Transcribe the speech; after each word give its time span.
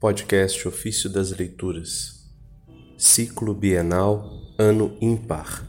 Podcast 0.00 0.68
Ofício 0.68 1.08
das 1.08 1.30
Leituras, 1.30 2.30
Ciclo 2.98 3.54
Bienal, 3.54 4.30
Ano 4.58 4.98
Ímpar. 5.00 5.66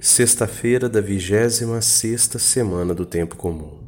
Sexta-feira 0.00 0.88
da 0.88 1.00
vigésima 1.00 1.82
sexta 1.82 2.38
semana 2.38 2.94
do 2.94 3.04
Tempo 3.04 3.36
Comum. 3.36 3.82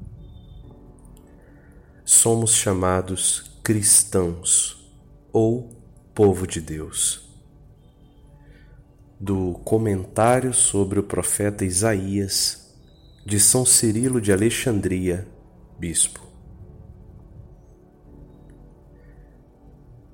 Somos 2.05 2.55
chamados 2.55 3.59
cristãos 3.63 4.93
ou 5.33 5.71
povo 6.15 6.47
de 6.47 6.61
Deus. 6.61 7.27
Do 9.19 9.55
comentário 9.65 10.53
sobre 10.53 10.99
o 10.99 11.03
profeta 11.03 11.65
Isaías, 11.65 12.75
de 13.25 13.41
São 13.41 13.65
Cirilo 13.65 14.21
de 14.21 14.33
Alexandria, 14.33 15.27
Bispo. 15.79 16.34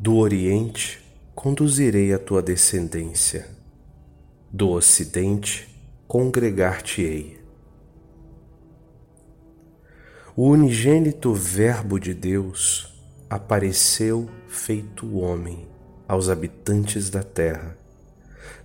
Do 0.03 0.17
Oriente 0.17 0.99
conduzirei 1.35 2.15
a 2.15 2.19
tua 2.19 2.41
descendência, 2.41 3.47
do 4.51 4.71
Ocidente 4.71 5.69
congregar-te-ei. 6.09 7.39
O 10.35 10.49
unigênito 10.49 11.35
Verbo 11.35 12.01
de 12.01 12.15
Deus 12.15 12.99
apareceu 13.29 14.27
feito 14.49 15.19
homem 15.19 15.69
aos 16.09 16.31
habitantes 16.31 17.11
da 17.11 17.23
terra, 17.23 17.77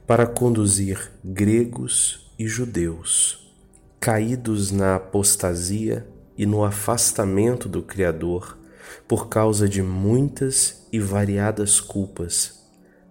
para 0.07 0.25
conduzir 0.25 1.11
gregos 1.21 2.33
e 2.39 2.47
judeus, 2.47 3.53
caídos 3.99 4.71
na 4.71 4.95
apostasia 4.95 6.07
e 6.37 6.45
no 6.45 6.63
afastamento 6.63 7.67
do 7.67 7.83
Criador, 7.83 8.57
por 9.07 9.27
causa 9.29 9.67
de 9.67 9.81
muitas 9.81 10.87
e 10.91 10.99
variadas 10.99 11.79
culpas, 11.79 12.63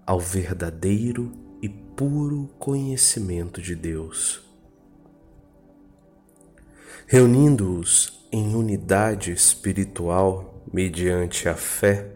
ao 0.07 0.21
verdadeiro 0.21 1.33
e 1.63 1.69
puro 1.69 2.49
conhecimento 2.59 3.63
de 3.63 3.75
Deus. 3.75 4.43
Reunindo-os 7.07 8.27
em 8.33 8.55
unidade 8.55 9.33
espiritual 9.33 10.65
mediante 10.73 11.49
a 11.49 11.55
fé 11.55 12.11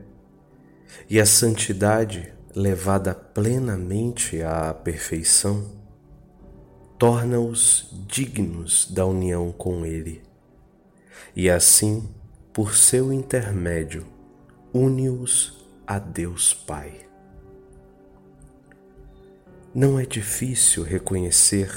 e 1.08 1.20
a 1.20 1.26
santidade 1.26 2.32
levada 2.54 3.14
plenamente 3.14 4.42
à 4.42 4.74
perfeição, 4.74 5.70
torna-os 6.98 7.88
dignos 8.08 8.90
da 8.90 9.06
união 9.06 9.52
com 9.52 9.86
Ele, 9.86 10.22
e 11.36 11.48
assim 11.48 12.08
por 12.58 12.74
seu 12.74 13.12
intermédio, 13.12 14.04
une-os 14.74 15.64
a 15.86 15.96
Deus 16.00 16.52
Pai. 16.52 17.06
Não 19.72 19.96
é 19.96 20.04
difícil 20.04 20.82
reconhecer, 20.82 21.70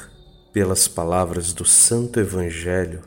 pelas 0.51 0.87
palavras 0.87 1.53
do 1.53 1.63
Santo 1.63 2.19
Evangelho, 2.19 3.03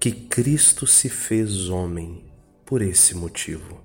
que 0.00 0.10
Cristo 0.10 0.86
se 0.86 1.10
fez 1.10 1.68
homem 1.68 2.24
por 2.64 2.80
esse 2.80 3.14
motivo. 3.14 3.78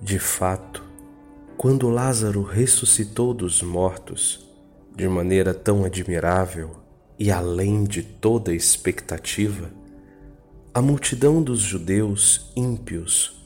De 0.00 0.18
fato, 0.18 0.82
quando 1.58 1.90
Lázaro 1.90 2.42
ressuscitou 2.42 3.34
dos 3.34 3.60
mortos 3.60 4.48
de 4.96 5.06
maneira 5.08 5.52
tão 5.52 5.84
admirável 5.84 6.74
e 7.18 7.30
além 7.30 7.84
de 7.84 8.02
toda 8.02 8.54
expectativa, 8.54 9.83
a 10.76 10.82
multidão 10.82 11.40
dos 11.40 11.60
judeus 11.60 12.50
ímpios 12.56 13.40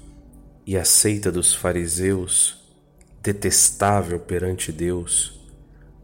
e 0.66 0.78
a 0.78 0.84
seita 0.84 1.30
dos 1.30 1.54
fariseus, 1.54 2.56
detestável 3.22 4.18
perante 4.18 4.72
Deus, 4.72 5.38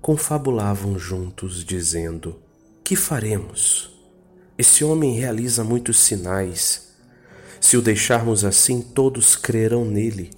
confabulavam 0.03 0.99
juntos, 0.99 1.65
dizendo: 1.65 2.43
Que 2.85 2.95
faremos? 2.95 3.91
Esse 4.59 4.85
homem 4.85 5.15
realiza 5.15 5.65
muitos 5.65 5.97
sinais. 5.97 6.95
Se 7.59 7.79
o 7.79 7.81
deixarmos 7.81 8.45
assim, 8.45 8.83
todos 8.83 9.35
crerão 9.35 9.87
nele, 9.87 10.31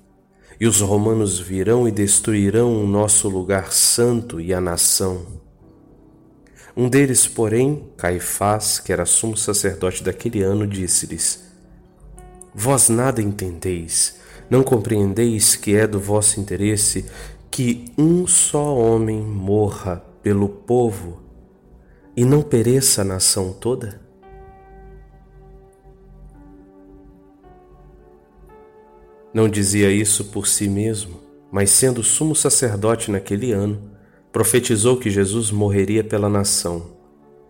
e 0.60 0.68
os 0.68 0.80
romanos 0.80 1.40
virão 1.40 1.88
e 1.88 1.90
destruirão 1.90 2.80
o 2.80 2.86
nosso 2.86 3.28
lugar 3.28 3.72
santo 3.72 4.40
e 4.40 4.54
a 4.54 4.60
nação. 4.60 5.26
Um 6.76 6.88
deles, 6.88 7.26
porém, 7.26 7.88
Caifás, 7.96 8.78
que 8.78 8.92
era 8.92 9.06
sumo 9.06 9.36
sacerdote 9.36 10.02
daquele 10.02 10.42
ano, 10.42 10.66
disse-lhes: 10.66 11.44
Vós 12.54 12.88
nada 12.88 13.22
entendeis, 13.22 14.18
não 14.48 14.62
compreendeis 14.62 15.56
que 15.56 15.74
é 15.74 15.86
do 15.86 15.98
vosso 15.98 16.40
interesse 16.40 17.06
que 17.50 17.86
um 17.96 18.26
só 18.26 18.76
homem 18.76 19.20
morra 19.20 20.04
pelo 20.22 20.48
povo 20.48 21.22
e 22.16 22.24
não 22.24 22.42
pereça 22.42 23.02
a 23.02 23.04
nação 23.04 23.52
toda? 23.52 24.00
Não 29.32 29.48
dizia 29.48 29.90
isso 29.90 30.24
por 30.26 30.46
si 30.46 30.68
mesmo, 30.68 31.20
mas 31.50 31.70
sendo 31.70 32.02
sumo 32.02 32.34
sacerdote 32.34 33.10
naquele 33.10 33.52
ano, 33.52 33.95
profetizou 34.36 34.98
que 34.98 35.08
Jesus 35.08 35.50
morreria 35.50 36.04
pela 36.04 36.28
nação, 36.28 36.94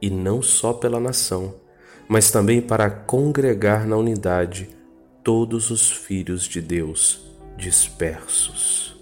e 0.01 0.09
não 0.09 0.41
só 0.41 0.73
pela 0.73 1.01
nação, 1.01 1.57
mas 2.09 2.31
também 2.31 2.63
para 2.63 2.89
congregar 2.89 3.85
na 3.89 3.97
unidade 3.97 4.69
todos 5.25 5.73
os 5.73 5.91
filhos 5.91 6.45
de 6.45 6.63
Deus 6.63 7.27
dispersos. 7.57 8.97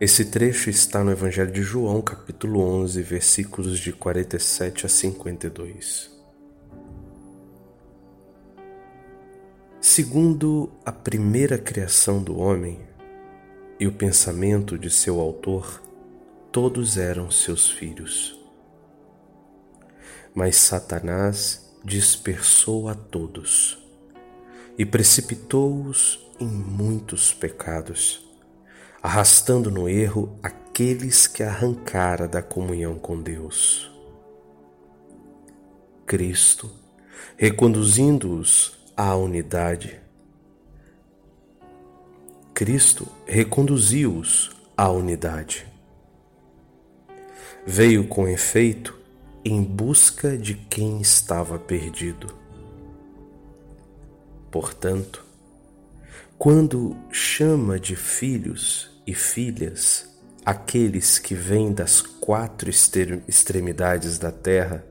Esse 0.00 0.26
trecho 0.26 0.70
está 0.70 1.02
no 1.02 1.10
Evangelho 1.10 1.50
de 1.50 1.62
João, 1.64 2.00
capítulo 2.00 2.60
11, 2.60 3.02
versículos 3.02 3.80
de 3.80 3.92
47 3.92 4.86
a 4.86 4.88
52. 4.88 6.08
Segundo 9.80 10.70
a 10.84 10.92
primeira 10.92 11.58
criação 11.58 12.22
do 12.22 12.38
homem, 12.38 12.78
e 13.78 13.86
o 13.86 13.92
pensamento 13.92 14.78
de 14.78 14.90
seu 14.90 15.20
autor, 15.20 15.82
todos 16.50 16.96
eram 16.96 17.30
seus 17.30 17.70
filhos. 17.70 18.38
Mas 20.34 20.56
Satanás 20.56 21.74
dispersou 21.84 22.88
a 22.88 22.94
todos 22.94 23.78
e 24.78 24.84
precipitou-os 24.84 26.26
em 26.38 26.46
muitos 26.46 27.32
pecados, 27.32 28.26
arrastando 29.02 29.70
no 29.70 29.88
erro 29.88 30.38
aqueles 30.42 31.26
que 31.26 31.42
arrancara 31.42 32.26
da 32.28 32.42
comunhão 32.42 32.98
com 32.98 33.20
Deus. 33.20 33.90
Cristo, 36.04 36.70
reconduzindo-os 37.36 38.78
à 38.96 39.16
unidade, 39.16 40.00
Cristo 42.56 43.06
reconduziu-os 43.26 44.50
à 44.74 44.88
unidade. 44.88 45.66
Veio 47.66 48.08
com 48.08 48.26
efeito 48.26 48.98
em 49.44 49.62
busca 49.62 50.38
de 50.38 50.54
quem 50.54 50.98
estava 50.98 51.58
perdido. 51.58 52.34
Portanto, 54.50 55.22
quando 56.38 56.96
chama 57.10 57.78
de 57.78 57.94
filhos 57.94 58.90
e 59.06 59.12
filhas 59.12 60.08
aqueles 60.42 61.18
que 61.18 61.34
vêm 61.34 61.74
das 61.74 62.00
quatro 62.00 62.70
extremidades 62.70 64.16
da 64.16 64.32
terra, 64.32 64.82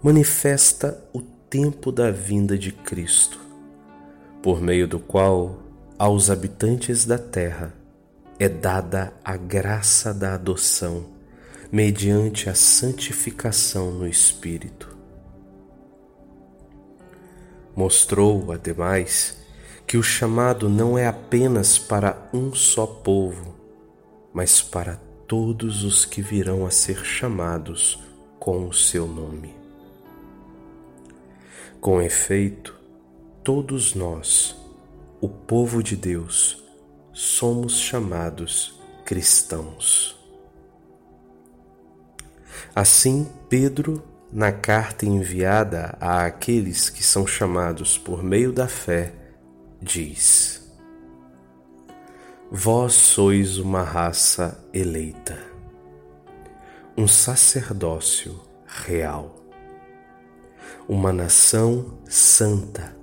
manifesta 0.00 1.04
o 1.12 1.20
tempo 1.20 1.90
da 1.90 2.12
vinda 2.12 2.56
de 2.56 2.70
Cristo, 2.70 3.40
por 4.40 4.60
meio 4.60 4.86
do 4.86 5.00
qual 5.00 5.65
aos 5.98 6.28
habitantes 6.28 7.06
da 7.06 7.18
terra 7.18 7.72
é 8.38 8.48
dada 8.48 9.14
a 9.24 9.34
graça 9.36 10.12
da 10.12 10.34
adoção 10.34 11.06
mediante 11.72 12.50
a 12.50 12.54
santificação 12.54 13.90
no 13.90 14.06
Espírito. 14.06 14.94
Mostrou, 17.74 18.52
ademais, 18.52 19.38
que 19.86 19.96
o 19.96 20.02
chamado 20.02 20.68
não 20.68 20.98
é 20.98 21.06
apenas 21.06 21.78
para 21.78 22.28
um 22.32 22.54
só 22.54 22.86
povo, 22.86 23.54
mas 24.34 24.60
para 24.60 25.00
todos 25.26 25.82
os 25.82 26.04
que 26.04 26.20
virão 26.20 26.66
a 26.66 26.70
ser 26.70 27.04
chamados 27.04 27.98
com 28.38 28.68
o 28.68 28.72
seu 28.72 29.06
nome. 29.06 29.54
Com 31.80 32.02
efeito, 32.02 32.78
todos 33.42 33.94
nós, 33.94 34.56
o 35.26 35.28
povo 35.28 35.82
de 35.82 35.96
Deus, 35.96 36.62
somos 37.12 37.80
chamados 37.80 38.80
cristãos. 39.04 40.16
Assim, 42.72 43.28
Pedro 43.48 44.04
na 44.32 44.52
carta 44.52 45.04
enviada 45.04 45.98
a 46.00 46.24
aqueles 46.26 46.88
que 46.88 47.02
são 47.02 47.26
chamados 47.26 47.98
por 47.98 48.22
meio 48.22 48.52
da 48.52 48.68
fé, 48.68 49.14
diz: 49.82 50.72
Vós 52.48 52.92
sois 52.92 53.58
uma 53.58 53.82
raça 53.82 54.64
eleita, 54.72 55.36
um 56.96 57.08
sacerdócio 57.08 58.40
real, 58.64 59.34
uma 60.88 61.12
nação 61.12 61.98
santa, 62.04 62.96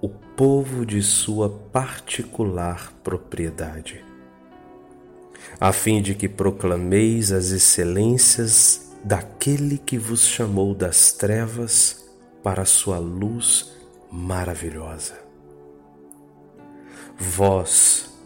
o 0.00 0.08
povo 0.08 0.86
de 0.86 1.02
sua 1.02 1.50
particular 1.50 2.92
propriedade, 3.02 4.04
a 5.58 5.72
fim 5.72 6.00
de 6.00 6.14
que 6.14 6.28
proclameis 6.28 7.32
as 7.32 7.50
excelências 7.50 8.92
daquele 9.02 9.78
que 9.78 9.98
vos 9.98 10.26
chamou 10.26 10.74
das 10.74 11.12
trevas 11.12 12.08
para 12.42 12.62
a 12.62 12.66
sua 12.66 12.98
luz 12.98 13.72
maravilhosa. 14.10 15.18
Vós, 17.16 18.16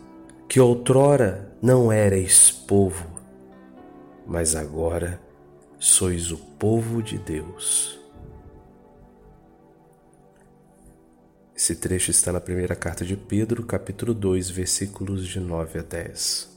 que 0.49 0.61
outrora 0.61 1.57
não 1.63 1.91
erais 1.91 2.51
povo, 2.51 3.07
mas 4.27 4.55
agora 4.55 5.19
sois 5.79 6.31
o 6.31 6.37
povo 6.37 7.03
de 7.03 7.17
Deus. 7.17 8.02
Esse 11.63 11.77
trecho 11.77 12.11
está 12.11 12.33
na 12.33 12.41
primeira 12.41 12.75
carta 12.75 13.05
de 13.05 13.17
Pedro, 13.17 13.63
capítulo 13.63 14.13
2, 14.13 14.51
versículos 14.51 15.29
de 15.29 15.39
9 15.39 15.79
a 15.79 15.83
10. 15.83 16.52